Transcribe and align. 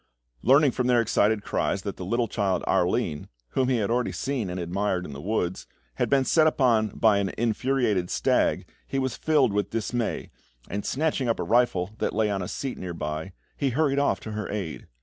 Learning 0.41 0.71
from 0.71 0.87
their 0.87 0.99
excited 0.99 1.43
cries 1.43 1.83
that 1.83 1.95
the 1.95 2.03
little 2.03 2.27
child, 2.27 2.63
Arline 2.65 3.27
whom 3.49 3.69
he 3.69 3.77
had 3.77 3.91
already 3.91 4.11
seen 4.11 4.49
and 4.49 4.59
admired 4.59 5.05
in 5.05 5.13
the 5.13 5.21
woods 5.21 5.67
had 5.97 6.09
been 6.09 6.25
set 6.25 6.47
upon 6.47 6.87
by 6.87 7.19
an 7.19 7.29
infuriated 7.37 8.09
stag, 8.09 8.67
he 8.87 8.97
was 8.97 9.15
filled 9.15 9.53
with 9.53 9.69
dismay, 9.69 10.31
and 10.67 10.87
snatching 10.87 11.29
up 11.29 11.39
a 11.39 11.43
rifle 11.43 11.91
that 11.99 12.15
lay 12.15 12.31
on 12.31 12.41
a 12.41 12.47
seat 12.47 12.79
near 12.79 12.95
by, 12.95 13.33
he 13.55 13.69
hurried 13.69 13.99
off 13.99 14.19
to 14.21 14.31
her 14.31 14.49
aid. 14.49 14.87